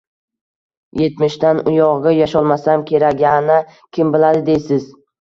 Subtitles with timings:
[1.07, 4.95] Etmishdan u yog`iga yasholmasam kerak, yana kim biladi deysiz